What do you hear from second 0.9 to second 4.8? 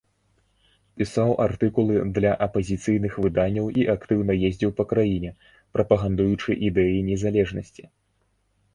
Пісаў артыкулы для апазіцыйных выданняў і актыўна ездзіў